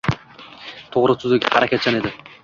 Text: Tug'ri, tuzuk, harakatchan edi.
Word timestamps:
Tug'ri, 0.95 1.15
tuzuk, 1.23 1.45
harakatchan 1.57 1.99
edi. 1.99 2.13